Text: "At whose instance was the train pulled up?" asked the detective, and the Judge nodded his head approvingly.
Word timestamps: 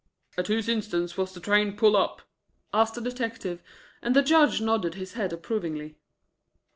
"At 0.35 0.47
whose 0.47 0.67
instance 0.67 1.15
was 1.15 1.31
the 1.31 1.39
train 1.39 1.77
pulled 1.77 1.95
up?" 1.95 2.23
asked 2.73 2.95
the 2.95 3.01
detective, 3.01 3.61
and 4.01 4.15
the 4.15 4.23
Judge 4.23 4.59
nodded 4.59 4.95
his 4.95 5.13
head 5.13 5.31
approvingly. 5.31 5.95